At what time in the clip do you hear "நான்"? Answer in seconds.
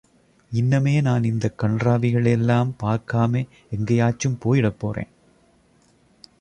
1.01-1.23